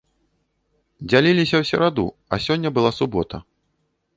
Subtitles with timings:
[1.13, 3.35] Дзяліліся ў сераду, а сёння была субота.